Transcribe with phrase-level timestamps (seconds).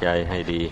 [0.00, 0.62] ใจให้ดี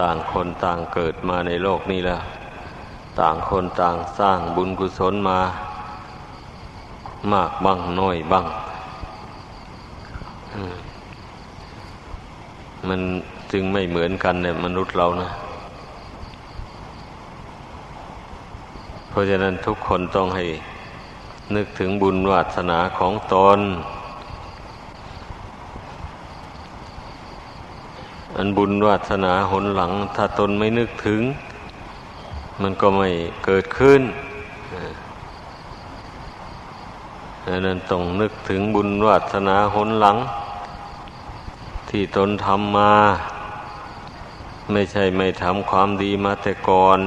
[0.00, 2.22] ต่างคนต่างเกิดมาในโลกนี้แล้ว
[3.20, 5.38] ต่างคนต่างสร้างบุญกุศลมา
[7.32, 8.46] มากบ้างน้อยบ้าง
[12.88, 13.00] มัน
[13.52, 15.30] จึงไม่เหมือนกันเนี่ยมนุษย์เรานะ
[19.08, 20.44] เพราะฉะนั้นทุกคนต้องให้
[21.54, 23.60] นึกถึงบุญวาสนาของตน
[28.36, 31.22] อันบุญวาสนาหนหลัง ถ้าตนไม่นึกถึง
[32.62, 33.08] มันก็ไม่
[33.44, 34.02] เกิดขึ้น
[37.44, 40.16] ดังนั้นต้องนึกถึงบุญวาสนาหนหลัง
[41.88, 42.92] ที่ตนทำมา
[44.72, 47.00] ไม่ใช่ไม่ทำความดีมาแต่ก่อน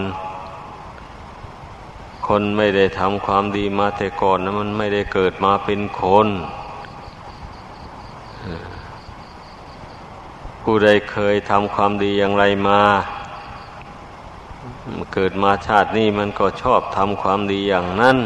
[2.36, 6.28] คนไม่ได้ทำความดีมาแต่ก่อนนะมันไม่ได้เกิดมาเป็นคน
[10.62, 12.82] ผู้ใดเคยทำความดีอย่างไรมา
[15.14, 18.18] เกิดมาชาตินี้มันก็ชอบทำความดีอย่างนั้น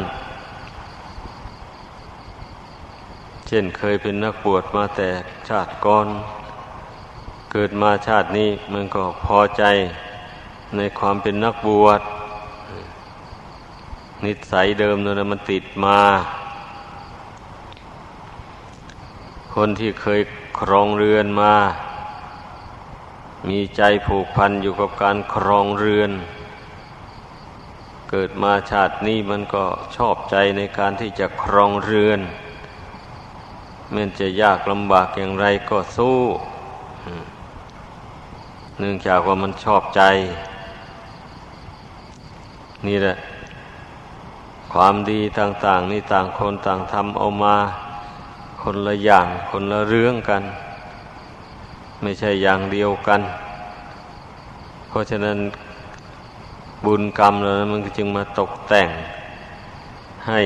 [3.47, 5.09] เช่นเคยเป็นนักบวชมาแต่
[5.49, 6.07] ชาติก่อน
[7.51, 9.63] เกิดมาชาตินี้มันก็พอใจ
[10.75, 12.01] ในความเป็นนักบวช
[14.23, 15.99] นิสัยเดิมนั่นมันติดมา
[19.55, 20.21] คนที่เคย
[20.59, 21.53] ครองเรือนมา
[23.49, 26.11] มีใจผูกพันอยู่กับการครองเรือน
[28.09, 32.19] เกิดมาชาตินี้มันก็ชอบใจในการที่จะครองเรือน
[33.91, 36.19] แม้จะยากลำบากอย่างไรก็สู้
[38.79, 40.01] เนื่องจากว่ามันชอบใจ
[42.87, 43.15] นี่แหละ
[44.79, 47.55] ความดีต่าง ๆ นี่ต่างคนต่างทำเอามา
[48.61, 50.43] คนละอย่างคนละเรื่องกัน
[52.01, 53.21] ไม่ใช่อย่างเดียวกัน
[54.87, 55.37] เพราะฉะนั้น
[56.85, 58.89] บุญกรรมแล้วมันจึงมาตกแต่ง
[60.27, 60.41] ให้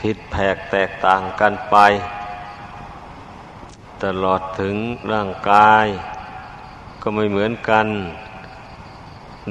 [0.00, 1.76] ผิดแผกแตกต่างกันไป
[4.04, 4.74] ตลอดถึง
[5.12, 5.86] ร่างกาย
[7.02, 7.86] ก็ไม่เหมือนกัน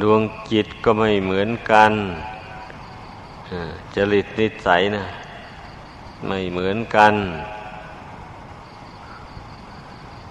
[0.02, 1.94] ดวงจิตก็ไม่เหมือนกัน
[3.96, 5.06] จริตนิสัยนะ
[6.28, 7.14] ไม่เหมือนกัน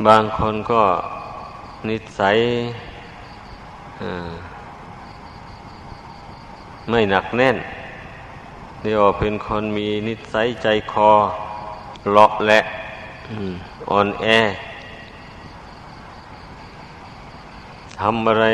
[0.06, 0.82] บางคนก็
[1.88, 2.38] นิสัย
[6.90, 7.56] ไม่หนักแน่น
[8.82, 11.10] เรียกว่าเป็นคนมีนิสัยใจคอ
[12.10, 12.60] เลาะและ
[13.90, 14.26] อ่อนแอ
[18.00, 18.46] ทำอะไร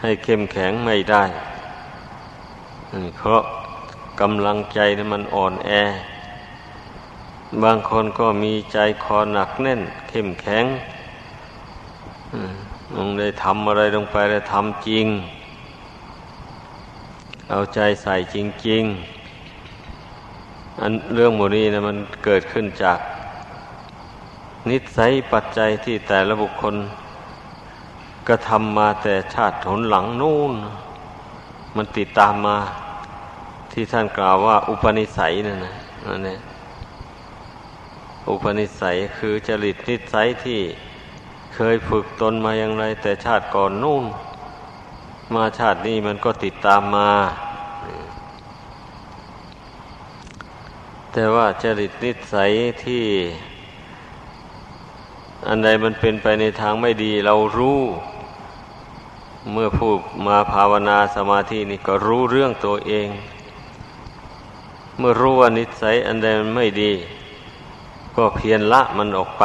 [0.00, 1.24] ให้เข้มแข็งไม่ได้
[3.16, 3.42] เพราะ
[4.20, 5.70] กำลังใจนมันอ่อนแอ
[7.62, 10.64] บางคนก็มีใจคอหนักแน่น เข้มแข็ง
[12.96, 15.06] ลงได้ทำอะไรลงไปแล้ทำจริง
[17.50, 18.36] เอาใจใส่จ
[18.68, 18.82] ริง
[19.66, 22.98] ๆ อันเรื่องโมนี้นะมันเกิดขึ้นจาก
[24.68, 26.74] นิสัยปัจจัยที่แต่ละบุคคล
[28.28, 30.54] กระทำมาแต่ชาติหนหลังนู่น
[31.76, 32.58] มันติดตามมา
[33.72, 35.74] ที่ท่านกล่าวว่า อุปนิสัยนั่นนะ
[36.06, 36.40] นั่นเอง
[38.28, 40.60] อุปนิสัยคือจริตนิสัยที่
[41.54, 44.04] เคยฝึกตนมาอย่างไร แต่ชาติก่อนนู่น
[45.34, 47.10] มาชาตินี้มันก็ติดตามมา
[51.12, 52.50] แต่ว่าจริตนิสัย
[52.84, 53.04] ที่
[55.48, 57.80] อันใดมันเป็นไปในทางไม่ดีเรารู้
[59.52, 59.92] เมื่อผู้
[60.26, 63.08] มาภาวนาสมาธินี่ก็รู้เรื่องตัวเอง
[64.98, 66.92] เมื่อรู้ว่านิสัยอันใดมันไม่ดี
[68.16, 69.44] ก็เพียรละมันออกไป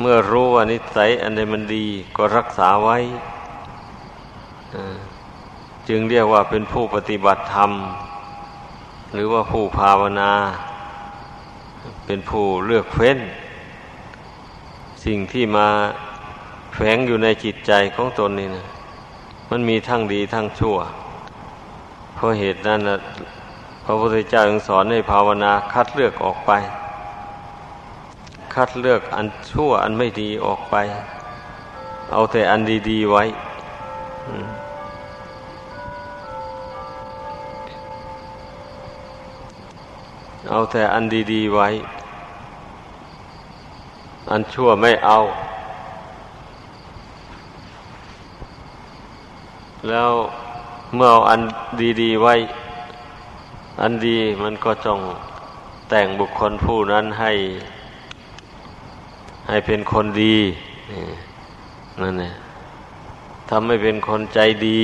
[0.00, 1.86] เมื่อรู้ว่านิสัยอันใดมันดี
[2.16, 2.98] ก็รักษาไว้
[5.88, 7.70] จึงเรียกว่าเป็นผู้ปฏิบัติธรรม
[9.12, 10.32] หรือว่าผู้ภาวนา
[12.06, 13.18] เป็นผู้เลือกเฟ้น
[15.04, 15.68] สิ่งที่มา
[16.76, 18.66] แฝงอยู่ในจิตใจของตนนี่นะ
[19.50, 20.76] มันมีทั้งดีทั้งชั่ว
[22.14, 22.98] เพราะเหตุนั้นนะ
[23.84, 26.52] พระพุทธเจ้าจึงสอนให้ภาวนาคัดเลือกออกไป
[28.54, 30.76] คัดเลือกอันชั่วอันไม่ดีออกไป
[32.12, 32.60] เอาแต่อัน
[32.90, 33.22] ดีๆไว้
[40.50, 41.68] เอาแต่อันดีๆไว้
[44.30, 45.18] อันชั่วไม่เอา
[49.88, 50.10] แล้ว
[50.94, 51.40] เมื่อเอาอัน
[52.02, 52.34] ดีๆไว้
[53.80, 55.00] อันดีมันก็จง
[55.90, 57.32] แตแต่งบุคคลผู้นั้นให้
[59.48, 60.36] ให้เป็นคนดี
[62.00, 62.32] นั่นแหละ
[63.50, 64.38] ทำให้เป็นคนใจ
[64.68, 64.82] ดี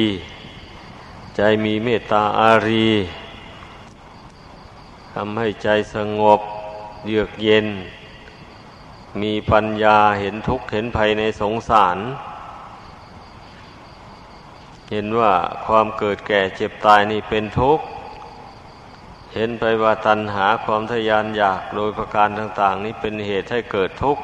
[1.37, 2.89] ใจมีเมตตาอารี
[5.15, 6.41] ทำให้ใจสงบ
[7.09, 7.67] เยือกเย็น
[9.21, 11.99] มีปัญญาเห็นทุกข์เห็นภัยในสงสาร
[14.91, 15.33] เห็นว่า
[15.67, 17.85] ความเกิดแก่เจ็บตายนี่เป็นทุกข์
[19.35, 24.23] เห็นไปว่าตัณหาความทยานอยากโดยประการต่าง ๆ นี้เป็นเหตุให้เกิดทุกข์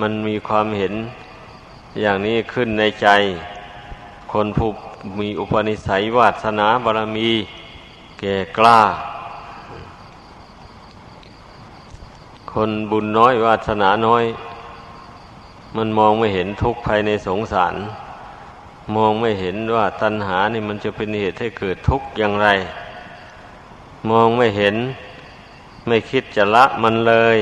[0.00, 0.94] มันมีความเห็น
[2.00, 3.08] อย่างนี้ขึ้นในใจ
[4.32, 4.70] คนผู้
[5.20, 7.30] มีอุปนิสัยวาสนาบารมี
[8.20, 8.80] แก่กล้า
[12.52, 14.24] คนบุญน้อยวาสนาน้อย
[15.76, 17.74] มันมองไม่เห็นทุกข์ภายในสงสาร
[18.96, 22.48] มองไม่เห็นว่าตัณหานี่มันจะเป็นเหตุให้เกิดทุกข์อย่างไร
[24.10, 24.76] มองไม่เห็น
[25.86, 27.38] ไม่คิดจะละมันเลย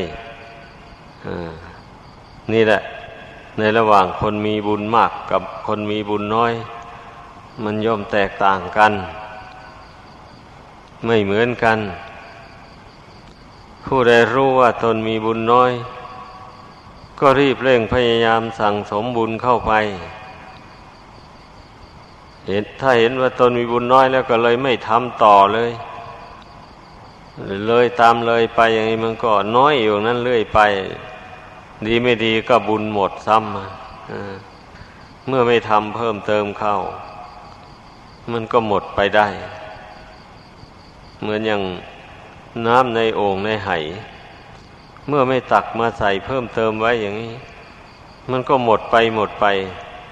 [2.53, 2.81] นี่แหละ
[3.59, 6.53] ในระหว่างคนมีบุญมากกับคนมีบุญน้อย
[7.65, 8.93] มันย่อมแตกต่างกัน
[11.05, 11.79] ไม่เหมือนกัน
[13.85, 15.73] ผู้ใดรู้ว่าตนมีบุญน้อย
[17.25, 19.73] ก็รีบเร่งพยายามสั่งสมบุญเข้าไป
[22.47, 25.71] เห็นถ้าเห็นว่าตนมีบุญน้อยแล้วก็เลยไม่ทำต่อเลย
[27.69, 30.61] เลยตามเลยไปอย่างนี้มันก็น้อยอยู่นั้นเรื่อยไป
[31.87, 36.77] ดีไม่ดีก็บุญหมดซ้ำเมื่อไม่ทำเพิ่มเติมเข้า
[38.33, 39.29] มันก็หมดไปได้
[41.21, 41.63] เหมือนอย่าง
[42.67, 43.71] น้ำในโอ่งในไห
[45.09, 47.35] เมื่อไม่ตักมาใส่เพิ่มเติมไว้อย่างนี้
[48.31, 49.47] มันก็หมดไปหมดไป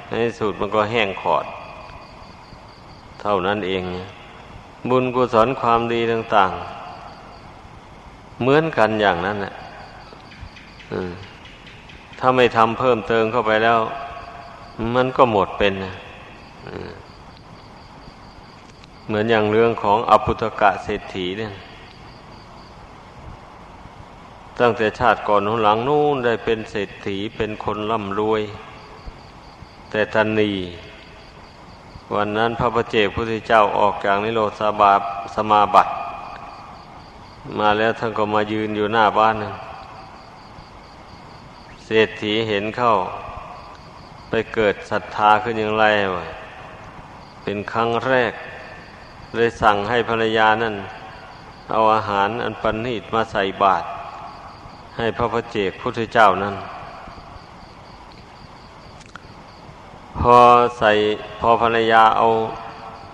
[0.08, 1.44] ในสุดมันก็แห้งขอด
[3.20, 3.82] เท่านั้นเอง
[4.90, 6.52] บุญกุศลความดีต่าง
[7.30, 9.54] ๆ เหมือนกันอย่างนั้นแหละ
[12.18, 13.78] ถ้าไม่ทำเพิ่มเติมเข้าไปแล้ว
[14.94, 15.72] มันก็หมดเป็น
[19.06, 21.52] เหมือนอย่างเรื่องของอภุตกะเศรษฐีเนี่ย
[24.60, 28.42] ตั้งแต่ชาติก่อนหลังนู้นได้เป็นเศรษฐีเป็นคนร่ำรวย
[29.90, 30.52] แต่ตันนี
[32.14, 34.94] วันนั้นพระประเจกพุทธเจ้าออกจากนิโรธสาบา
[35.34, 35.92] สมาบัติ
[37.58, 39.54] มาแล้วท่านก็มายืนอยู่หน้าบ้านนึง
[41.84, 42.94] เศรษฐีเห็นเข้า
[44.28, 45.84] ไปเกิดศรัทธาขึ้นอย่างไร
[46.14, 46.26] วะ
[47.42, 48.32] เป็นครั้งแรก
[49.34, 50.74] เลยสั่งให้ภรรยานั่น
[51.70, 53.86] เอาอาหารอันปันนีตมาใส่บาตร
[54.96, 56.54] ให้พระพเจกพุทธเจ้านั้น
[60.20, 60.36] พอ
[60.78, 60.92] ใส่
[61.40, 62.26] พอภรรยาเอา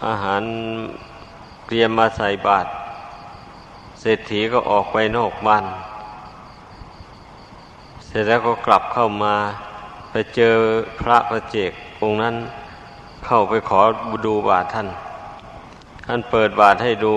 [0.07, 0.43] อาหาร
[1.67, 2.69] เตรียมมาใส่บาตร
[4.01, 5.67] เศรษฐีก็ออกไปนอกบ้าน
[8.17, 9.35] ร็จแล้วก็กลับเข้ามา
[10.11, 10.57] ไปเจอ
[11.01, 11.71] พระประเจก
[12.03, 12.35] องค์นั้น
[13.27, 13.81] เข้าไปขอ
[14.27, 14.89] ดูบาทท่าน
[16.07, 17.15] ท่านเปิดบาทให้ดู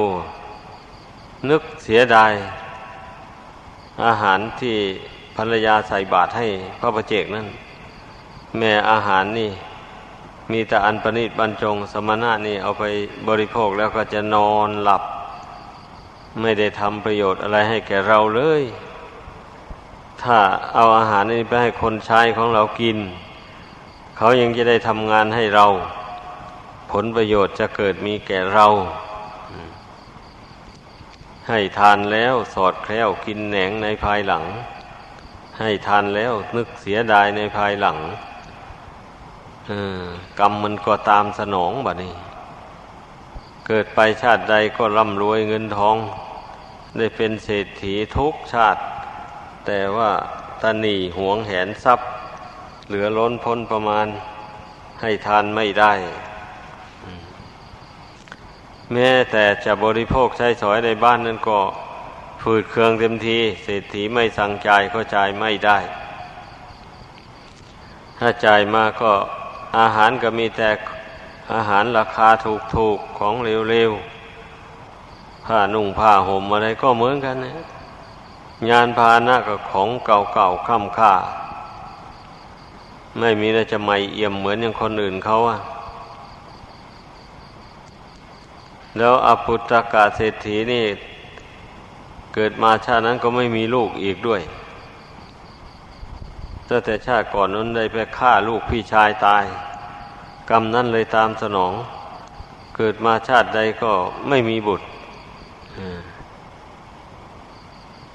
[1.50, 2.32] นึกเสียดาย
[4.06, 4.76] อาหารที่
[5.38, 6.48] ภรรยาใส่บาทให้
[6.80, 7.48] พระประเจกนั้น
[8.58, 9.52] แม่อาหารนี่
[10.52, 12.84] มีแต่อันประณีตบรรจงสมณะนี่เอาไป
[13.28, 15.04] บริโภคแล้วก็จะนอนหลับ
[16.42, 18.62] ไม่ได้ทำประโยชน์อะไรให้แก่เราเลย
[20.22, 20.38] ถ้า
[20.76, 22.98] เอาอาหารนี้ไปให้คนใช้ของเรากิน
[24.18, 25.66] เขายังจะได้ทำงานให้เรา
[26.92, 28.68] ผลประโยชน์จะเกิดมีแก่เรา
[31.50, 34.44] ให้ทานแล้วสอดแคล้วกินแหนงในภายหลัง
[35.60, 37.98] ให้ทานแล้วนึกเสียดายในภายหลัง
[40.40, 42.14] กรรมมันก็ตามสนองบะนี้
[43.68, 45.96] เกิดไปชาติใดก็ร่ำรวยเงินทอง
[46.98, 48.82] ได้เป็นเศรษฐีทุกชาติ
[49.66, 50.12] แต่ว่า
[50.62, 52.10] ตนีหวงแหนทรัพย์
[52.88, 54.08] เหลือล้นพ้นประมาณ
[55.02, 55.94] ให้ทานไม่ได้
[58.94, 61.60] แม้แต่จะบริโภคใช้สอยในบ้านนั้นก็
[62.42, 65.78] ฝืดเคืองเต็มที เศรษฐีไม่สั่งจ่ายก็จ่ายไม่ได้
[68.18, 69.12] ถ้าจ่ายมาก็
[69.80, 70.70] อาหารก็มีแต่
[71.54, 72.28] อาหารราคา
[72.76, 73.34] ถูกๆของ
[73.70, 77.66] เร็วๆผ้านุ่งผ้าห่มอะไรก็เหมือนกันนะ
[78.70, 81.14] ยานพาหนะกับของเก่าๆค่ำค่า
[83.20, 85.58] ไม่มีอะไรจะใหม่เอี่ยมเหมือนอย่างคนอื่นเขาอะ
[88.98, 90.86] แล้วอภุตกาเศรษฐีนี่
[92.34, 94.42] เกิดมาชาตินั้นก็ไม่มีลูกอีกด้วย
[96.68, 99.46] ตั้งแต่ชาติก่อนนั้นได้ไปฆ่าลูกพี่ชายตาย
[100.50, 101.74] กรรมนั้นเลยตามสนอง
[102.76, 103.92] เกิดมาชาติใดก็
[104.30, 104.86] ไม่มีบุตร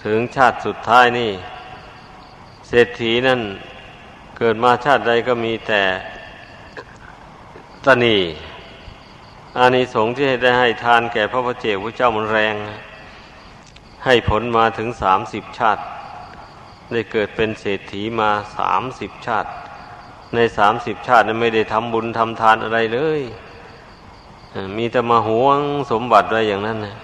[0.05, 1.31] ถึงชาติสุดท้ายนี่
[2.69, 3.41] เศรษฐีนั่น
[4.39, 5.83] เกิดมาชาติใดก็มีแต่
[7.85, 8.17] ตนี
[9.59, 12.55] อานิสงส์ที่ได้ให้ทานแก่พระพเจ้าพระเจ้ามันแรง
[14.05, 15.83] ให้ผลมาถึงสามสิบชาติ
[16.93, 19.49] ได้เกิดเป็นเศรษฐีมาสามสิบชาติ
[20.35, 23.21] ในสามสิบชาตินั้นไม่ได้ทำบุญทำทานอะไรเลย
[24.77, 26.97] มีแต่มาหวงสมบัติไว้อย่างนั้นนะ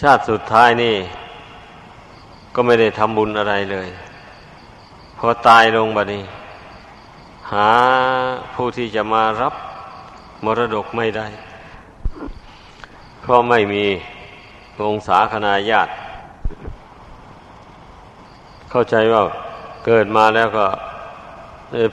[0.00, 0.96] ชาติสุดท้ายนี่
[2.54, 3.88] ก็ไม่ได้ทำบุญอะไรเลย
[5.18, 6.22] พอตายลงบัดนี้
[7.52, 7.70] หา
[8.54, 9.54] ผู้ที่จะมารับ
[10.44, 11.26] มรดกไม่ได้
[13.22, 13.84] เพราะไม่มี
[14.80, 15.92] วงศาคณาญาติ
[18.70, 19.22] เข้าใจว่า
[19.86, 20.66] เกิดมาแล้วก็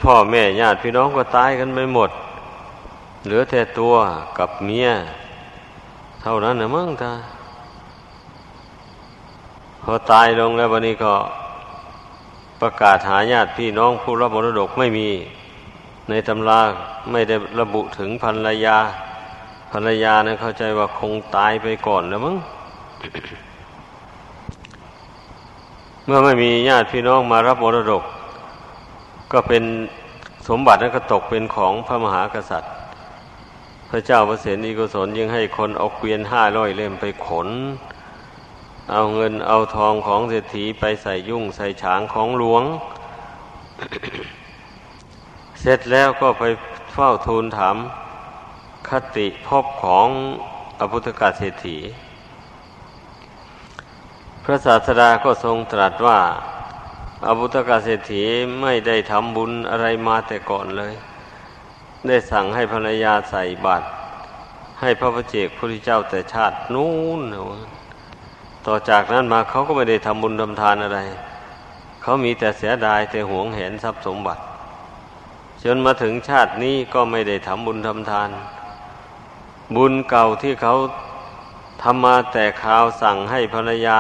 [0.04, 2.10] พ่อแม่ญาติพี่น้องก็ตายกันไปหมด
[3.26, 3.94] เหลือแต่ตัว
[4.38, 4.90] กับเมีย
[6.22, 7.14] เท่านั้นนะมั้งท่า
[9.84, 11.14] พอตายลงแล้ววันนี้ก็
[12.62, 15.10] ประกาศหาญาติพี่น้องผู้รับมรดกไม่มี
[16.10, 16.62] ในตำรา
[17.12, 18.78] ไม่ได้ระบุถึงภรรยา
[19.72, 22.36] ภรรยานะเข้าใจว่าคงตายไปก่อนแล้วมั้ง
[26.06, 28.04] เมื่อไม่มีญาติพี่น้องมารับมรดก
[29.32, 29.64] ก็เป็น
[30.48, 32.74] สมบัตินั้นก็ตกเป็นของพระมหากษัตริย์
[33.90, 37.50] พระเจ้าพระเสนีกุศลยังให้คนเอาเกวียนห้าร้อยเล่มไปขน
[38.92, 42.64] เอาเงินเอาทองของเศรษฐีไปใส่ยุ่งใส่ฉางของหลวง
[45.70, 46.44] สร็จแล้วก็ไป
[46.94, 47.78] เฝ้าทูลถาม
[48.90, 50.08] คติพบของ
[50.80, 51.78] อภุธกาเศรษฐี
[54.44, 56.20] พระศาสดาก็ทรงตรัสว่า
[57.28, 58.24] อภุธกาเศรษฐี
[58.62, 60.94] ไม่ได้ทำบุญอะไรมาแต่ก่อนเลย
[62.08, 63.86] ได้สั่งให้ภรรยาใส่บาตร
[64.82, 67.22] ให้พระพเจกพระเจ้าแต่ชาตินู้น
[68.66, 71.00] ต่อจากนั้นมาเขาก็ไม่ได้ทำบุญทำทานอะไร
[72.02, 74.44] เขามีแต่เสียดายแต่หวงเห็นทรัพย์สมบัติ
[75.68, 78.30] จนมาถึงชาตินี้ก็ไม่ได้ทำบุญทำทาน
[79.76, 80.76] บุญเก่าที่เขา
[81.82, 84.00] ทำมาแต่ข่าวสั่งให้ภรรยา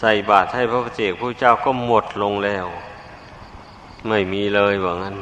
[0.00, 2.66] ใส่บาตรให้พระเจ้าผู้เจ้าก็หมดลงแล้ว
[4.08, 5.16] ไม่มีเลยว่างั้น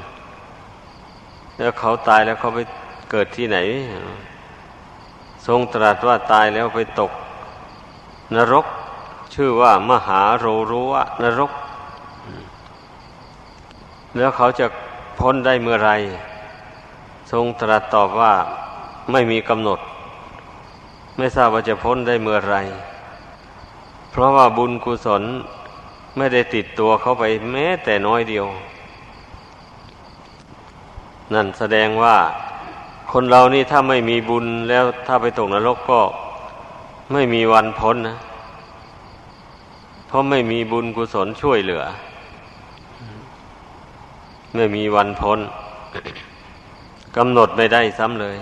[1.58, 2.60] แล้วเขาตายแล้วเขาไป
[3.10, 3.58] เกิดที่ไหน
[5.46, 7.12] ทรงตรัสว่าตายแล้วไปตก
[8.34, 8.66] นรก
[9.34, 11.52] ชื่อว่ามหาโรรุวะนรก
[14.16, 14.66] แล้วเขาจะ
[15.18, 15.90] พ้นได้เมื่อไร
[17.32, 18.32] ทรงตรัสตอบว่า
[19.12, 19.80] ไม่มีกำหนด
[21.16, 22.56] ไม่ทราบว่าจะพ้นได้เมื่อไร
[24.10, 25.22] เพราะว่าบุญกุศล
[26.16, 28.46] ไม่ได้ติดตัวเขาไปแม้แต่น้อยเดียว
[31.34, 32.16] นั่นแสดงว่า
[33.12, 36.00] คนเรานี่ถ้าไม่มีบุญแล้วถ้าไปตกนรกก็
[37.12, 38.18] ไม่มีวันพ้นนะ
[40.06, 41.82] เพราะไม่มีบุญกุศลช่วยเหลือ
[44.54, 45.38] ไม่มีวันพ้น
[47.16, 48.36] กำหนดไม่ได้ซ้ำเลย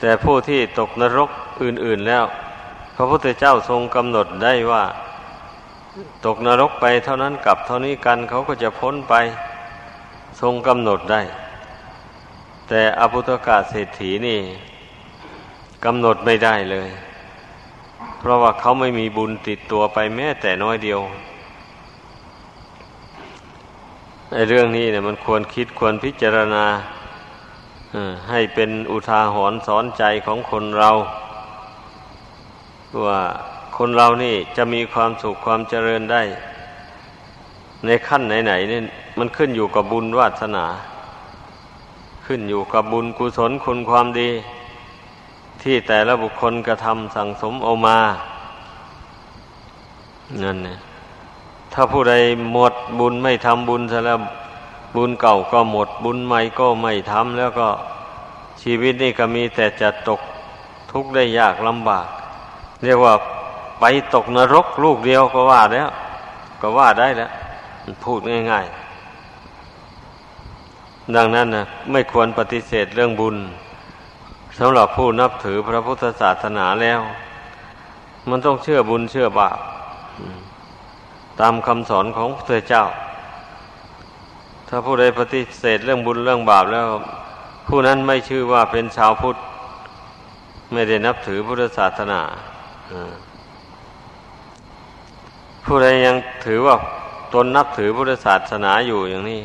[0.00, 1.30] แต่ผู้ที่ตกนรก
[1.62, 2.24] อื่น ๆแล้ว
[2.96, 4.84] พระพุทธเจ้าทรงกำหนดได้ว่า
[6.26, 9.14] ตกนรกไปเท่านั้นกับเท่านี้กันเขาก็จะพ้นไป
[10.40, 11.22] ทรงกำหนดได้
[12.68, 14.40] แต่อภุตกาเศรษฐีนี่
[15.84, 16.88] กำหนดไม่ได้เลย
[18.18, 21.00] เพราะว่าเขาไม่มีบุญติดตัวไปแม้แต่น้อยเดียว
[24.25, 26.64] ไอ้ เรื่องนี้เนี่ยมันควรคิดควรพิจารณา
[28.30, 30.90] ให้เป็นอุทาหรณ์สอนใจของคนเรา
[33.04, 33.20] ว่า
[33.76, 36.22] คนเรานี่จะมีความสุขความเจริญได้
[37.84, 38.80] ในขั้นไหนๆนี่
[39.18, 40.66] มันขึ้นอยู่กับบุญวาสนา
[42.26, 44.30] ขึ้นอยู่กับบุญกุศลคุณความดี
[45.62, 47.98] ที่แต่ละบุคคลกระทำสั่งสมเอามา
[50.42, 50.78] นั่นเนี่ย
[51.78, 52.14] ถ้าผู้ใด
[52.52, 54.20] หมดบุญไม่ทำบุญซะแล้ว
[54.96, 57.68] บุญเก่าก็หมดบุญใหม่ก็ไม่ทำแล้วก็
[58.62, 60.20] ชีวิตนี่ก็มีแต่จะตก
[60.90, 62.06] ทุกข์ได้ยากลำบาก
[62.84, 63.14] เรียกว่า
[63.80, 65.88] ไปตกนรกลูกเดียวก็ว่าแล้ว
[66.60, 67.30] ก็ว่าได้แล้ว
[68.04, 73.36] พูดง่ายๆ ดังนั้นนะไม่ควรปฏิเสธเรื่องบุญ
[74.58, 77.00] สำหรับผู้นับถือพระพุทธศาสนาแล้ว
[78.28, 79.58] มันต้องเชื่อบุญเชื่อบาป
[81.40, 82.84] ตามคำสอนของพระเจ้า
[84.68, 86.86] ถ้าผู้ใดปฏิเสธเรื่องบุญเรื่องบาปแล้ว
[87.68, 89.36] ผู้นั้นไม่ชื่อว่าเป็นชาวพุทธ
[90.72, 92.20] ไม่ได้นับถือพุทธศาสนา
[95.64, 96.16] ผู้ใดยัง
[96.46, 96.76] ถือว่า
[97.34, 99.40] ตนนับถือพุทธศาสนาอยู่อย่างนี้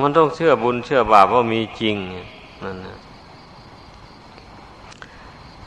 [0.00, 1.96] มันต้องเชื่อบุญเชื่อบาปว่ามีจริง
[2.64, 2.96] นั่นนะ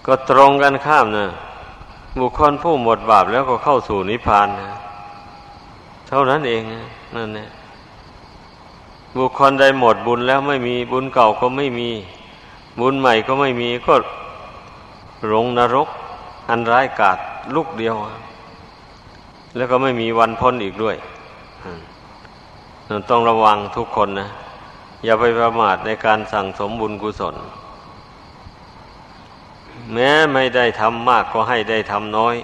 [0.05, 1.25] ก็ตรงกันข้ามนะ
[2.19, 4.69] บุคคลผู้หมดบาปแล้วก็เข้าสู่นิพพานนะ
[6.09, 6.61] เท่านั้นเอง
[7.15, 7.49] นั่นเนี่ย
[9.15, 11.89] บุคคลใดหมดบุญแล้วไม่มีบุญเก่าก็ไม่มี
[12.79, 13.95] บุญใหม่ก็ไม่มีก็
[15.33, 15.87] ลงนรก
[16.49, 17.17] อันร้ายกาจ
[17.55, 17.95] ลูกเดียว
[19.55, 20.95] แล้วก็ไม่มีวันพ้นอีกด้วย
[23.09, 24.29] ต้องระวังทุกคนนะ
[25.05, 27.35] อย่าไปประมาทในการสั่งสมบุญกุศล
[29.93, 32.35] แม้ไม่ได้ทำมากก็ให้ได้ทำน้อย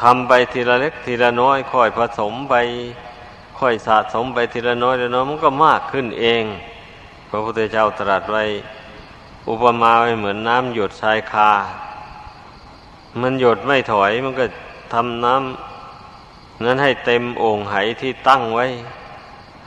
[0.00, 2.54] ทำไปทีละเล็กทีละน้อย ค่อยผสมไป
[3.58, 6.42] ค่อยสะสมไปทีละน้อยทีละน้อยมันก็มากขึ้นเอง
[7.28, 8.44] พระพุทธเจ้าตรัสไว้
[9.48, 11.50] อุปมาไว้เหมือนน้ำหยดชายคา
[13.20, 14.46] มันหยดไม่ถอยมันก็
[14.92, 18.66] ทำน้ำนั้นให้เต็มโอ่งไหที่ตั้งไว้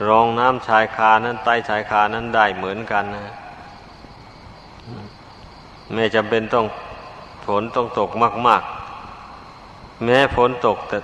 [0.08, 3.34] รองน้ำชายคานั้นใต้ชายคานั้นได้เหมือนกันนะ
[5.94, 6.66] ไม่จำเป็นต้อง
[7.44, 8.10] ฝนต้องตก
[8.48, 8.77] มาก ๆ
[10.04, 10.98] แม้ฝนตกแต่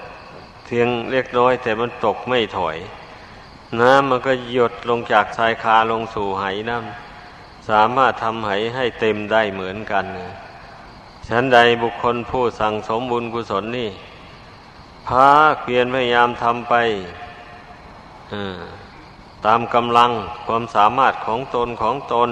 [0.67, 2.77] เพียงเล็กน้อย แต่มันตกไม่ถอย
[3.81, 10.05] น้ำมันก็หยดลงจากชายคาลงสู่ไหน้ำสามารถทำไหให้เต็มได้เหมือนกัน
[11.29, 13.91] ฉันใดบุคคลผู้สั่งสมบุญกุศลนี่
[15.07, 15.29] พา
[15.63, 16.75] เพียรพยายามทำไป
[19.47, 20.11] ตามกำลัง
[20.47, 22.31] ความสามารถของตนของตน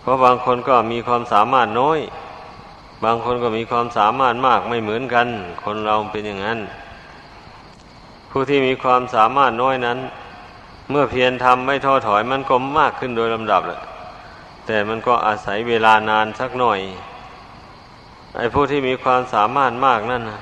[0.00, 1.98] เพราะบางคนก็มีความสามารถน้อย
[3.04, 5.26] บางคนก็มีความสามารถมากไม่เหมือนกัน
[5.64, 6.58] คนเราเป็นอย่างนั้น
[8.30, 9.98] ผู้ที่มีความสามารถน้อยนั้น
[10.90, 13.80] เมื่อเพียรทำไม่ท้อถอยมันก็มากขึ้นโดยลำดับแหละ
[14.66, 16.80] แต่มันก็อาศัยเวลานานสักหน่อย
[18.36, 20.40] ไอ้ผู้ที่มีความสามารถมากนั่นนะ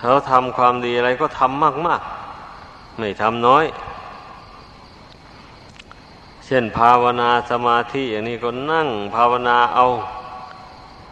[0.00, 2.00] เขาทำความดีอะไรก็ทำมากมาก
[2.98, 3.64] ไม่ทำน้อย
[6.46, 9.86] เช่นภาวนาสมาธิอย่างนี้ก็นั่งภาวนาเอา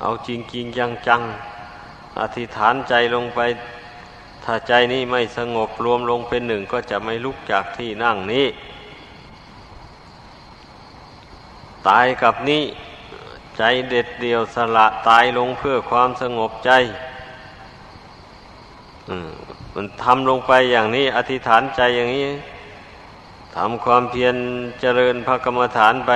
[0.00, 1.22] เอาจริงจริงจังจัง
[2.20, 3.40] อธิษฐานใจลงไป
[4.44, 8.46] ถ้าใจนี้ไม่สงบรวมลงเป็นหนึ่งก็จะไม่ลุกจากที่นั่งนี้
[11.88, 12.62] ตายกับนี้
[13.56, 16.70] ใจเด็ดเดียวสละตายลงเพื่อความสงบใจ
[19.74, 22.26] มันทำลงไปอย่างนี้ อธิษฐานใจอย่างนี้
[23.56, 24.36] ทำความเพียร
[24.80, 26.12] เจริญพระกรรมฐานไป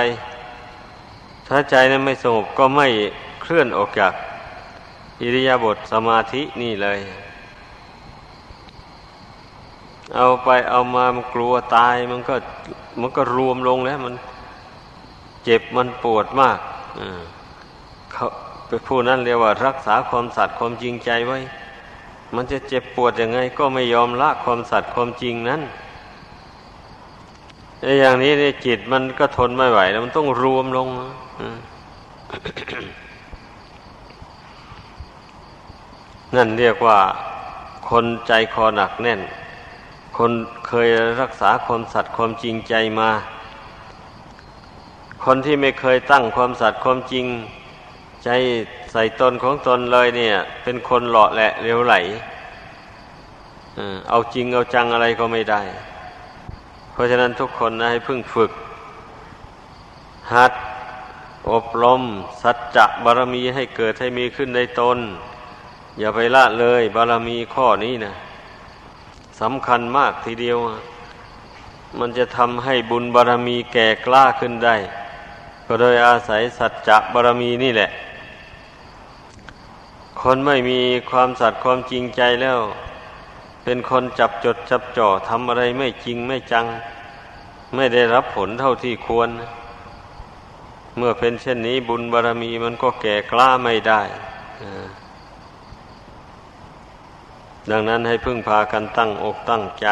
[1.47, 2.87] ถ้าใจนั้นไม่สงบก็ไม่
[3.51, 4.13] ลื่อนออกจาก
[5.21, 6.99] อิริยาบถสมาธินี่เลย
[10.15, 12.35] เอาไปเอามามันกลัวตายมันก็
[13.01, 14.13] มันก็รวมลงแล้ว มัน
[15.43, 16.59] เจ็บมันปวดมาก
[18.13, 18.29] เขา
[18.67, 21.39] ไปพูดนั่นเรียกว่า รักษาความสัตย์ความจริงใจไว้
[22.35, 25.61] มันจะเจ็บปวดยังไง ก็ไม่ยอมละความสัตย์ความจริงนั้น
[27.81, 30.87] ไอ้อย่างนี้เนี่ยจิตมันก็ทนไม่ไหว แล้วมันต้องรวมลง
[36.35, 36.99] นั่นเรียกว่า
[37.89, 39.21] คนใจคอหนักแน่น
[40.17, 40.31] คน
[40.67, 40.89] เคย
[41.21, 43.09] รักษาความสัตย์ความจริงใจมา
[45.25, 47.25] คนที่ไม่เคยตั้งความสัตย์ความจริง
[48.23, 48.29] ใจ
[48.91, 51.95] ใส่ตนของตนเลยเนี่ย เป็นคนหล่อแหละเร็วไหล
[54.09, 55.61] เอาจริงเอาจังอะไรก็ไม่ได้
[56.91, 58.51] เพราะฉะนั้นทุกคนนะให้พึ่งฝึก
[60.33, 60.53] หัด
[61.51, 62.01] อบรม
[62.41, 64.97] สัจจะบารมีให้เกิดให้มีขึ้นในตน
[65.99, 68.13] อย่าไปละเลยบารมีข้อนี้นะ
[69.41, 70.57] สำคัญมากทีเดียว
[71.99, 74.75] มันจะทำให้บุญบารมีแก่กล้าขึ้นได้
[75.65, 77.89] ก็โดยอาศัยสัจจะบารมีนี่แหละ
[80.21, 82.59] คนไม่มีความสัตย์ความจริงใจแล้ว
[83.63, 86.65] เป็นคนจับจดจับจ่อทำอะไรไม่จริงไม่จัง
[87.75, 89.29] ไม่ได้รับผลเท่าที่ควร
[90.97, 94.01] เมื่อเป็นเช่นนี้บุญบารมีมันก็แก่กล้าไม่ได้
[97.71, 99.87] ดังนั้นให้พึ่งพากันตั้งอกตั้งใจ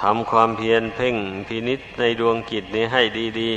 [0.00, 1.16] ทำความเพียรเพ่ง
[1.48, 3.02] พินิษในดวงกิจนี้ให้
[3.40, 3.50] ดี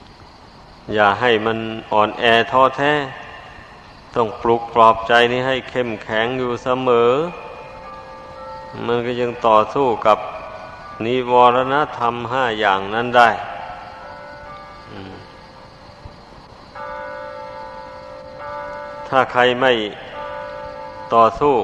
[0.00, 1.58] ๆ อย่าให้มัน
[1.92, 2.92] อ่อนแอท้อแท้
[4.14, 7.10] ต้องปลุกปลอบใจนี้ให้เข้มแข็งอยู่เสมอ
[8.86, 10.18] มันก็ยังต่อสู้กับ
[11.04, 13.28] นิวรณธรรมห้าอย่างนั้นได้
[19.08, 19.72] ถ้าใครไม่
[21.14, 21.54] ต่อสู้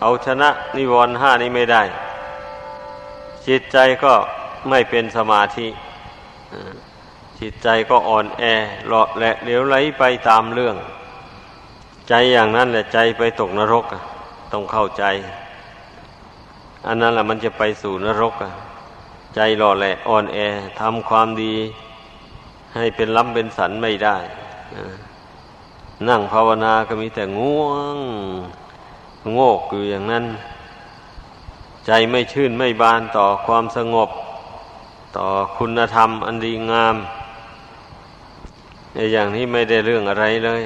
[0.00, 1.82] เอาชนะนิวรณ์ห้านี้ไม่ได้
[3.46, 4.14] จิตใจก็
[4.68, 5.66] ไม่เป็นสมาธิ
[7.40, 8.42] จิตใจก็อ่อนแอ
[8.86, 10.76] เลาะและเลี้ยวไหลไปตามเรื่อง
[12.08, 13.84] ใจอย่างนั้นแหละใจไปตกนรก
[14.52, 15.04] ต้องเข้าใจ
[16.86, 18.34] อันนั้นแหละมันจะไปสู่นรก
[19.34, 20.38] ใจหล่อแหละอ่อนแอ
[20.80, 21.54] ทำความดี
[22.76, 24.16] ให้เป็นล้ำเป็นสันไม่ได้
[26.08, 27.64] นั่งภาวนาก็มีแต่ง่ว
[27.96, 27.98] ง
[29.32, 30.24] โงกอยู่อย่างนั้น
[31.86, 34.10] ใจไม่ชื่นไม่บานต่อความสงบ
[35.16, 36.96] ต่อคุณธรรมอันดีงาม
[39.12, 40.62] อย่างนี้ไม่ได้เรื่องอะไรเลย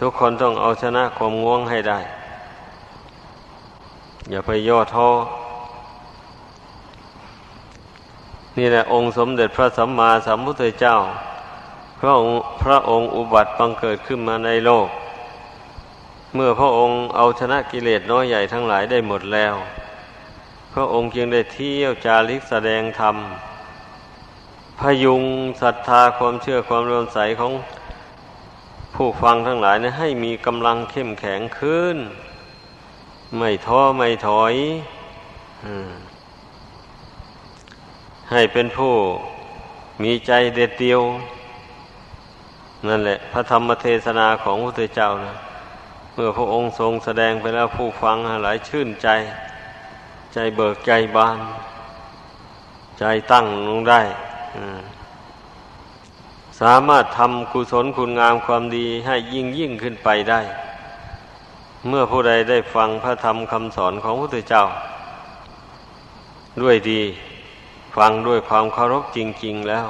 [0.00, 2.00] ทุกคนต้องเอาชนะความง่วงให้ได้
[4.30, 5.08] อย่าไปย่อท้อ
[8.58, 10.96] นี่แหละองค์สมเด็จพระสัมมาสัมพุทธเจ้า
[12.00, 14.88] พระองค์พระองค์อุบัติบังเกิดขึ้นมาในโลก
[16.34, 19.54] เมื่อพระองค์เอาชนะกิเลสน้อยใหญ่ทั้งหลายได้หมดแล้ว
[20.72, 23.16] พระองค์จึงได้เที่ยวจาริกแสดงธรรม
[24.80, 25.22] พยุง
[25.62, 27.52] ศรัทธาความเชื่อความรวมใสของ
[28.94, 31.96] ผู้ฟังทั้งหลายนะให้มีกำลังเข้มแข็งขึ้น
[33.38, 34.54] ไม่ท้อไม่ถอย
[35.64, 35.66] อ
[38.30, 38.94] ให้เป็นผู้
[40.02, 41.00] มีใจเด็ดเดียว
[42.88, 45.34] นั่นแหละ พระธรรมเทศนาของพระพุทธเจ้านะ
[46.18, 49.08] เมื่อพระองค์ทรงแสดงไปแล้วผู้ฟังหลายชื่นใจ
[50.34, 51.38] ใจเบิกใจบาน
[52.98, 54.00] ใจตั้งลงได้
[56.60, 60.40] สามารถทำกุศลคุณงามความดีให้ยิ่งยิ่งขึ้นไปได้
[61.88, 64.64] เมื่อผู้ใดได้ฟังพระธรรมคำสอนของพระพุทธเจ้า
[66.62, 67.02] ด้วยดี
[67.96, 69.88] ฟังด้วยความเคารพจริง ๆแล้ว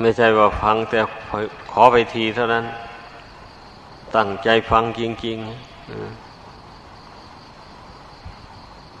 [0.00, 1.00] ไม่ใช่ว่าฟังแต่
[1.80, 2.64] อไปทีเท่านั้น
[4.16, 5.48] ตั้งใจฟังจริงๆ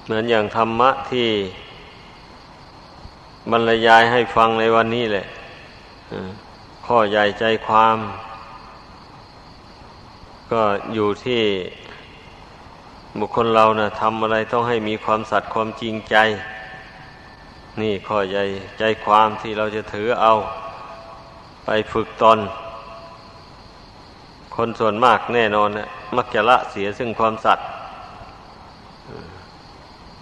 [0.04, 1.28] เหมือนอย่างธรรมะที่
[3.50, 5.26] บรรยายให้ฟังในวันนี้แหละ
[6.86, 7.96] ข้อใหญ่ใจความ
[10.52, 10.62] ก็
[10.94, 11.42] อยู่ที่
[13.18, 16.16] บุคคลเรานะ่ะทำอะไรต้องให้มีความสัตย์ความจริงใจ
[17.80, 18.44] นี่ข้อใหญ่
[18.78, 20.32] ใจความที่เราจะถือเอา
[21.64, 22.38] ไปฝึกตน
[24.60, 27.66] คนส่วนมากแน่นอนนะมักจะละเสียซึ่งความสัตย์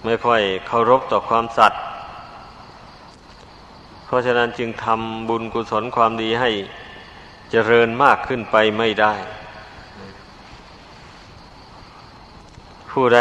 [0.04, 1.80] ไม่ค่อยเคารพต่อความสัตย์
[4.06, 6.50] เพราะฉะนั้นจึงทำบุญกุศลความดีให้
[7.50, 9.14] เจริญมากขึ้นไปไม่ได้
[12.90, 13.20] ผู้ใด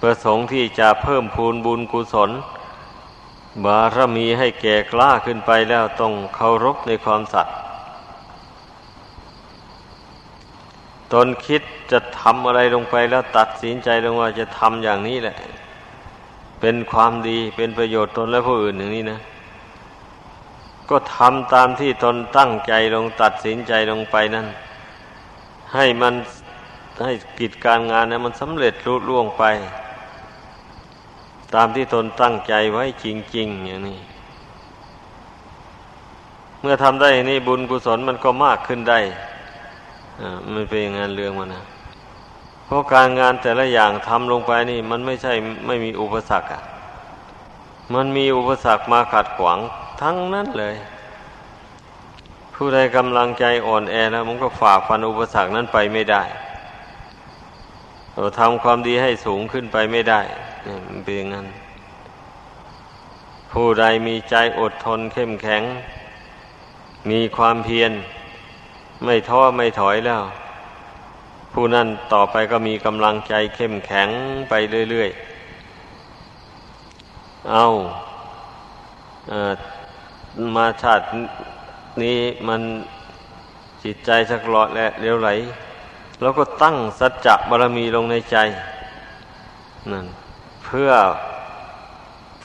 [0.00, 2.30] ประสงค์ที่จะเพิ่มพูนบุญกุศล
[3.64, 7.56] บารมีให้แก่กล้าขึ้นไปแล้วต้องเคารพในความสัตย์
[11.12, 15.36] ตนคิดจะทำอะไรลงไปแล้วตัดสินใจลงว่าจะทำอย่างนี้แหละ
[16.60, 19.20] เป็นความดีเป็นประโยชน์ตนและผู้อื่นอย่างนี้นะ
[20.90, 24.46] ก็ทำตามที่ตนตั้งใจลงตัดสินใจลงไปนั่น
[25.74, 26.14] ให้มัน
[27.04, 29.44] ให้กิจการงานนะมันสำเร็จรุล่วงไป
[31.54, 34.00] ตามที่ตนตั้งใจไว้จริง ๆ อย่างนี้
[36.60, 39.00] เมื่อทำได้นี่บุญกุศลมันก็มากขึ้นได้
[40.52, 41.64] มันเป็นงานเรื่องมันนะ
[42.66, 45.32] เพราะการงานแต่ละอย่างทำลงไปนี่ มันไม่ใช่
[45.66, 46.62] ไม่มีอุปสรรคอะ
[47.94, 49.58] มันมีอุปสรรคมาขัดขวาง
[50.00, 50.76] ทั้งนั้นเลย
[52.54, 56.22] ผู้ใดกำลังใจอ่อนแอแล้วมันก็ฝ่าฟันอุปสรรคนั้นไปไม่ได้
[58.14, 60.20] เราทำความดีให้สูงขึ้นไปไม่ได้
[60.88, 61.46] มันเป็นอย่างนั้น
[63.52, 65.62] ผู้ใดมีใจอดทนเข้มแข็ง
[67.10, 67.92] มีความเพียร
[69.04, 70.22] ไม่ท้อไม่ถอยแล้ว
[71.52, 74.08] ผู้นั้นต่อไปก็มีกำลังใจเข้มแข็ง
[74.48, 74.54] ไป
[74.90, 77.64] เรื่อยๆ เอา
[79.30, 79.56] อา
[80.56, 81.04] มาชาติ
[82.02, 82.60] นี้มัน
[83.84, 85.28] จิตใจสักหลอดและเลี้ยวไหล
[86.20, 88.36] แล้วก็ตั้งสัจจะบารมีลงในใจ
[89.92, 90.06] นั่น
[90.64, 90.90] เพื่อ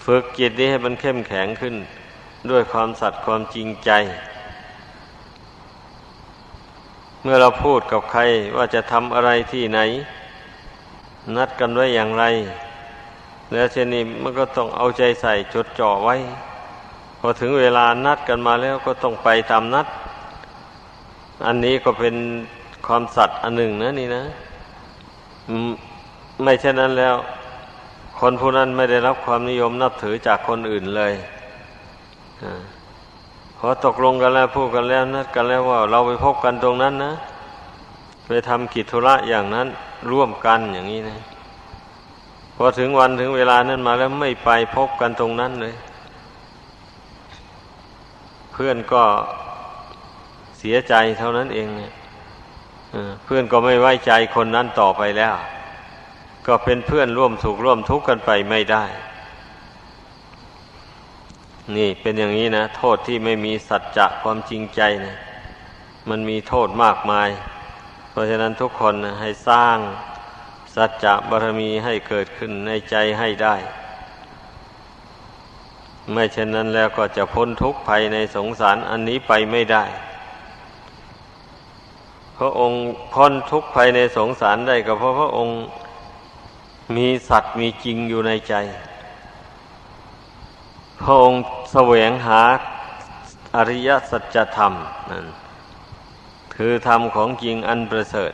[0.05, 1.75] ฝึกจิตนี้ให้มันเข้มแข็งขึ้น
[2.49, 3.91] ด้วยความสัตย์ความจริงใจ
[7.27, 8.21] มื่อเราพูดกับใคร
[8.55, 9.79] ว่าจะทำอะไรที่ไหน
[11.35, 12.23] นัดกันไว้อย่างไร
[13.51, 16.15] แล้วเช่นนี้มันก็ต้องเอาใจใส่จดจ่อไว้
[17.19, 19.87] พอถึงเวลานัดกันมาแล้วก็ต้องไปตามนัด
[21.45, 22.15] อันนี้ก็เป็น
[22.87, 24.23] ความสัตย์อันหนึ่งนะนี่นะ
[26.43, 27.15] ไม่เช่นนั้นแล้ว
[28.19, 31.13] คนผู้นั้นไม่ได้รับความนิยมนับถือจากคนอื่นเลย
[33.59, 37.13] พอตกลงกันแล้วพูดกันแล้วนัดกันแล้วว่า เราไปพบกันตรงนั้นนะ
[38.27, 39.67] ไปทำกิจธุระอย่างนั้น
[40.11, 41.19] ร่วมกันอย่างนี้นะ
[42.55, 45.75] พอถึงวันถึงเวลานั้นมาแล้วไม่ไปพบกันตรงนั้นเลย
[48.53, 49.03] เพื่อนก็
[50.59, 51.91] เสียใจเท่านั้นเองเนี่ย
[53.23, 55.35] เพื่อนก็ไม่ไว้ใจคนนั้นต่อไปแล้ว
[56.47, 58.85] ก็เป็นเพื่อนร่วมสุขร่วมทุกข์กันไปไม่ได้
[61.73, 65.15] นี่เป็นอย่างนี้นะ โทษที่ไม่มีสัจจะความจริงใจนะ
[66.09, 67.29] มันมีโทษมากมาย
[68.09, 69.77] เพราะฉะนั้นทุกคนนะให้สร้าง
[70.75, 73.55] สัจจะบารมีให้เกิดขึ้นในใจให้ได้
[76.13, 79.83] ไม่เช่นนั้นแล้วก็จะพ้นทุกข์ภัยในสงสารอันนี้ไปไม่ได้
[82.37, 82.79] พระองค์
[83.13, 85.55] พ้นทุกข์ภัยในสงสารได้ก็เพราะพระองค์
[86.95, 88.55] มีสัตว์มีจริงอยู่ในใจ
[91.01, 92.41] พระองค์แสวงหา
[93.55, 94.73] อริยสัจธรรม
[95.11, 95.25] นั่น
[96.55, 98.33] คือธรรมของจริงอันประเสริฐ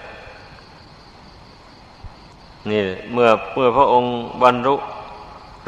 [2.69, 2.81] นี่
[3.13, 4.11] เมื่อเมื่อพระองค์
[4.43, 4.75] บรรลุ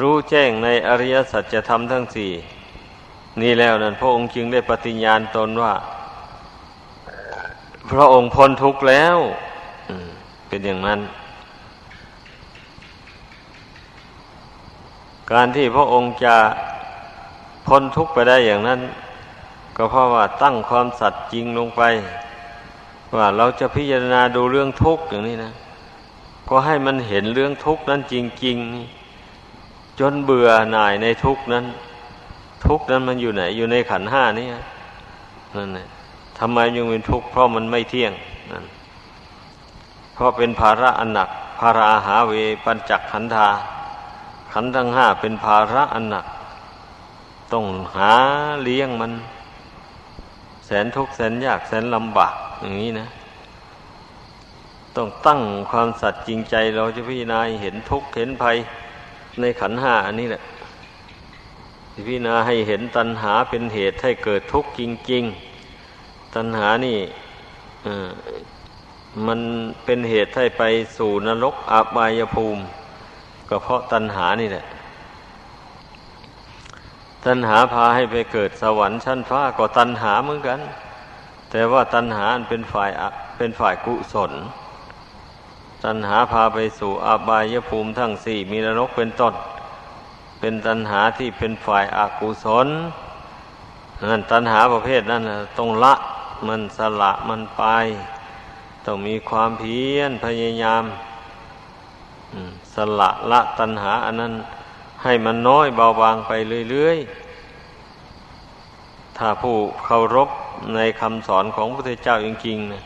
[0.00, 2.30] รู้แจ้งในอริยสัจธรรมทั้งสี่
[3.42, 5.74] นี่แล้วนั้นพระองค์จึงได้ปฏิญญาณตนว่า
[7.90, 9.16] พระองค์พ้นทุกข์แล้ว
[10.48, 11.00] เป็นอย่างนั้น
[15.32, 16.36] การที่พระองค์จะ
[17.66, 18.80] พ้นทุกข์ไปได้อย่างนั้น
[19.76, 21.82] ก็เพราะว่าตั้งความสัตย์จริงลงไป
[23.16, 25.52] ว่าเราจะพิจารณาดูเรื่องทุกข์อย่างนี้นะ
[26.48, 28.56] ก็ให้มันเห็นเรื่องทุกข์นั้นจริง
[29.28, 31.64] ๆ จนเบื่อหน่ายในทุกข์นั้น
[32.66, 34.46] ทุกข์นั้นมันอยู่ไหน อยู่ในขันห้านี่
[35.56, 35.88] นั่นแหละ
[36.38, 38.12] ทำไมยังเป็นทุกข์เพราะมันไม่เที่ยง
[38.52, 38.64] นั่น
[40.14, 41.28] เพราะเป็นภาระอันหนัก
[41.60, 42.32] ภาราหาเว
[42.64, 43.48] ปัญจักขันธา
[44.52, 46.26] ขันทั้งห้าเป็นภาระอันหนัก
[47.54, 48.14] ต้องหา
[48.64, 49.12] เลี้ยงมัน
[50.66, 53.06] แสนทุกข์แสนยากแสนลำบากอย่างนี้นะ
[54.96, 55.40] ต้องตั้ง
[55.70, 58.56] ความสัตย์จริงใจเราจะพิจารณาเห็นทุกข์เห็นภัย
[59.40, 60.42] ในขันห้าอันนี้แหละ
[62.06, 65.24] พิจารณาให้เห็นตัณหาเป็นเหตุให้เกิดทุกข์จริง
[65.78, 66.98] ๆ ตัณหานี่
[69.26, 69.40] มัน
[69.84, 70.62] เป็นเหตุให้ไป
[70.98, 72.62] สู่นรกอาบายภูมิ
[73.48, 74.64] ก็เพราะตัณหานี่แหละ
[77.26, 80.60] ตัณหาพาให้ไปเกิดสวรรค์ชั้นฟ้าก็ตัณหาเหมือนกัน
[81.50, 82.90] แต่ว่าตัณหาเป็นฝ่าย
[83.36, 84.32] เป็นฝ่ายกุศล
[85.84, 89.34] ตัณหาพาไปสู่อาบายภูมิทั้งสี่มีนรกเป็นต้น
[90.40, 92.68] เป็นตัณหาที่เป็นฝ่ายอากุศล
[94.10, 95.22] นั่นตัณหาประเภทนั้น
[95.58, 95.94] ต้องละ
[96.46, 97.62] มันสละมันไป
[98.86, 100.84] ต้องมีความเพียรพยายาม
[102.74, 104.34] สละละตัณหาอันนั้น
[105.04, 106.32] ให้มันน้อยเบาบางไป
[106.70, 110.28] เรื่อยๆ ถ้าผู้เคารพ
[110.74, 112.82] ในคำสอนของพระพุทธเจ้าจริงๆนะ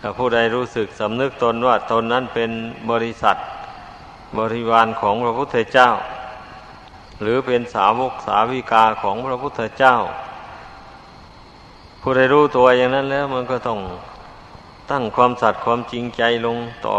[0.00, 2.50] ถ้าผู้ใดรู้สึกสำนึกตนว่าตนนั้นเป็น
[2.90, 3.36] บริษัท
[4.38, 5.88] บริวารของพระพุทธเจ้า
[7.22, 9.96] หรือเป็นสาวกสาวิกาของพระพุทธเจ้า
[12.00, 13.78] ผู้ใดรู้ตัวอย่างนั้นแล้วมันก็ต้อง
[14.90, 16.56] ตั้งความสัตย์ความจริงใจลง
[16.86, 16.94] ต่อ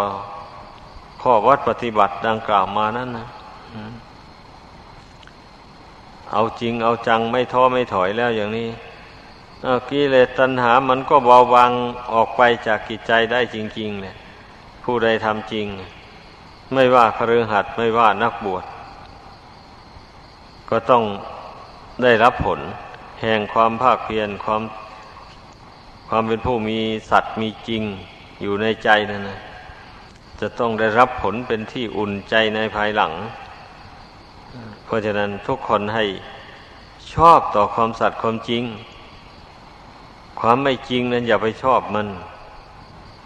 [1.22, 3.28] ข้อวัดปฏิบัติดังกล่าวมานั้นนะ
[6.38, 8.70] เอาจริงเอาจังไม่ท้อไม่ถอยแล้วอย่างนี้
[9.90, 11.72] กิเลสตัณหามันก็เบาบาง
[12.14, 14.16] ออกไปจากกิจใจได้จริงๆเลย
[14.84, 15.68] ผู้ใดทำจริง
[16.74, 18.64] ไม่ว่าครือหัดไม่ว่านักบวช
[20.70, 21.04] ก็ต้อง
[22.04, 22.60] ได้รับผล
[23.22, 24.62] แห่งความภาคเพียรความ
[26.10, 27.84] ความเป็นผู้มีสัตว์มีจริง
[28.42, 29.40] อยู่ในใจนั่นนะ
[30.40, 33.14] จะต้องได้รับผลเป็นที่อุ่นใจในภายหลัง
[34.86, 36.06] เพราะฉะนั้นทุกคนให้
[37.14, 38.64] ชอบต่อความสัตย์ความจริง
[40.40, 42.08] ความไม่จริงนั้นอย่าไปชอบมัน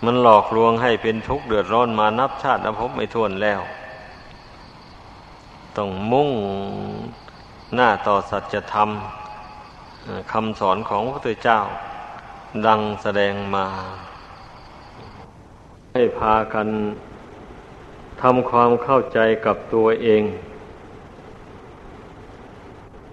[0.06, 3.62] มันหลอกลวงให้เป็นทุกข์เดือดร้อนมานับชาตินับพบไม่ทวนแล้ว
[5.78, 6.32] ต้องมุ่ง
[7.76, 8.90] หน้าต่อสัจธรรม
[10.32, 11.60] คำสอนของพระพุทธเจ้า
[12.66, 13.66] ดังแสดงมา
[15.94, 16.68] ให้พากัน
[18.22, 20.24] ทำความเข้าใจกับตัวเอง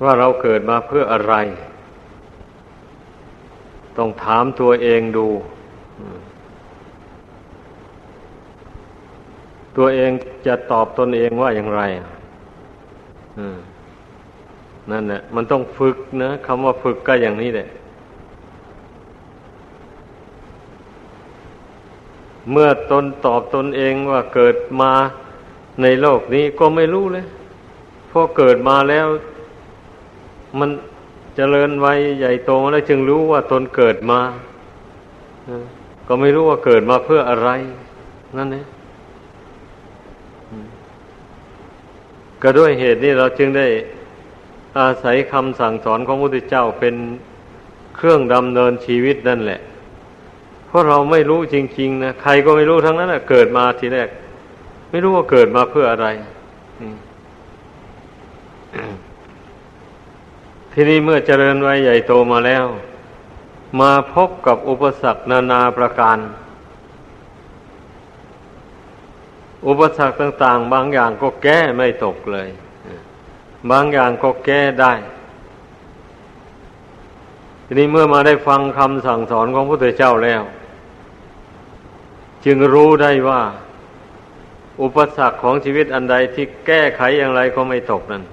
[0.02, 1.34] ว่าเราเกิดมาเพื่ออะไร
[3.96, 5.26] ต้องถามตัวเองดู
[9.76, 10.10] ตัวเอง
[10.46, 11.82] จะตอบตนเองว่าอย่างไร
[14.90, 17.68] นั่นแหละมันต้องฝึกนะคำว่าฝึกก็อย่างนี้แหละ
[22.50, 24.92] เมื่อตนตอบตนเองว่าเกิดมา
[25.82, 27.26] ในโลกนี้ก็ไม่รู้เลย
[28.10, 29.06] พอเกิดมาแล้ว
[30.60, 30.70] มัน
[31.36, 34.20] เจริญวัยใหญ่โตแล้วจึงรู้ว่าตนเกิดมา
[36.06, 37.48] ก็ไม่รู้ว่าเกิดมาเพื่ออะไร
[38.36, 38.66] นั่นเอง
[42.42, 43.66] ก็ด้วยเหตุนี้เราจึงได้
[44.78, 46.94] อาศัยคำสั่งสอนของพระพุทธเจ้าเป็น
[47.96, 49.60] เครื่องดำเนินชีวิตนั่นแหละ
[50.66, 54.08] เพราะเราไม่รู้จริง ๆ นะ ใครก็ไม่รู้ทั้งนั้นนะเกิดมาทีแรก
[54.90, 56.06] ไม่รู้ว่าเกิดมาเพื่ออะไร
[60.78, 62.64] ทีนี้เมื่อเจริญไวัยใหญ่โตมาแล้ว
[63.80, 66.18] มาพบกับอุปสรรคนานาประการ
[69.66, 72.48] อุปสรรคต่าง ๆ บางอย่างก็แก้ไม่ตกเลย
[73.70, 74.92] บางอย่างก็แก้ได้
[77.66, 80.42] ทีนี้เมื่อมาได้ฟังคำสั่งสอนของพระพุทธเจ้าแล้ว
[82.44, 83.42] จึงรู้ได้ว่า
[84.82, 88.24] อุปสรรคของชีวิตอันใดที่แก้ไขอย่างไรก็ไม่ตกนั้น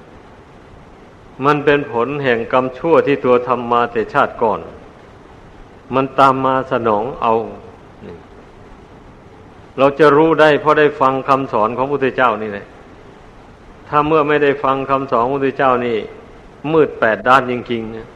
[1.46, 4.60] มันเป็นผลแห่งกรรมชั่วที่ตัวทำมาแต่ชาติก่อน
[5.96, 7.34] มันตามมาสนองเอา
[9.78, 12.66] เราจะรู้ได้เพราะได้ฟังคำสอนของพระพุทธเจ้านี่แหละ
[13.88, 15.98] ถ้าเมื่อไม่ได้ฟังคำสอนของพระพุทธเจ้านี่
[16.72, 18.08] มืดแปดด้านจริงๆเนี่ย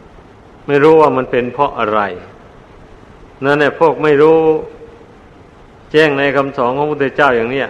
[0.68, 2.00] ไม่รู้ว่ามันเป็นเพราะอะไร
[3.44, 4.40] นั่นแหละพวกไม่รู้
[5.92, 7.68] แจ้งในคำสอนของพระพุทธเจ้าอย่างเนี้ย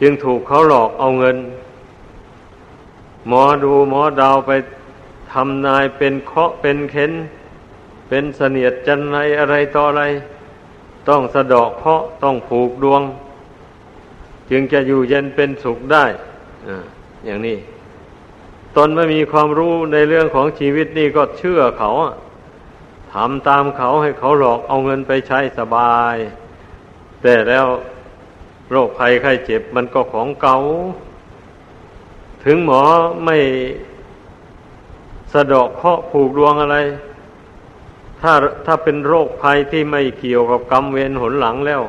[0.00, 1.36] จึงถูกเขาหลอกเอาเงิน
[3.28, 4.50] หมอดูหมอดาวไป
[5.32, 7.12] ทำนายเป็นเคาะเป็นเข็น
[8.08, 10.02] เป็นเสนียดจันไรอะไรต่ออะไร
[11.08, 13.02] ต้องสะดอกเคาะต้องผูกดวง
[14.50, 16.04] จึงจะอยู่เย็นเป็นสุขได้
[16.68, 16.70] อ
[17.24, 17.58] อย่างนี้
[18.76, 21.90] ตนไม่มีความรู้ในเรื่องของชีวิตนี่ก็เชื่อเขา
[23.12, 26.16] ทำตามเขาให้เขาหลอกเอาเงินไปใช้สบาย
[27.22, 27.66] แต่แล้ว
[28.70, 30.56] โรคภัยไข้เจ็บมันก็ของเก่า
[32.46, 32.82] ถึงหมอ
[33.24, 33.36] ไม่
[35.32, 36.76] สะดอกเคาะผูกดวงอะไร
[38.22, 38.32] ถ้า
[38.66, 41.82] ถ้าเป็นโรคภัยที่ไม่เกี่ยวกับกรรมเวรหนหลังแล้ว